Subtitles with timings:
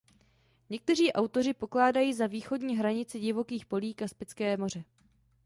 [0.69, 4.83] Někteří autoři pokládají za východní hranici Divokých polí Kaspické moře.